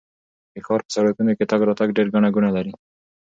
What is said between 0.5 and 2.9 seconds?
د ښار په سړکونو کې تګ راتګ ډېر ګڼه ګوڼه لري.